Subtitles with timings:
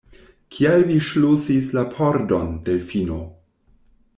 [0.55, 3.19] Kial vi ŝlosis la pordon, Delfino?